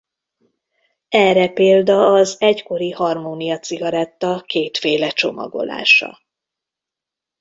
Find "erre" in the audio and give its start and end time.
1.09-1.47